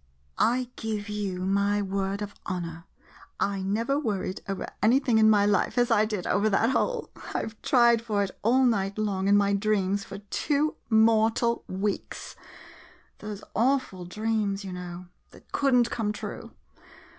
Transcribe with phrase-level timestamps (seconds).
[0.38, 2.84] ]I give you my word of honor,
[3.40, 7.08] I never worried over anything in my life as I did over that hole!
[7.32, 11.30] I 've tried for it all night long in my dreams for two mor.
[11.30, 12.36] 5 MODERN MONOLOGUES tal weeks.
[13.20, 16.50] Those awful dreams, you know— that could n't come true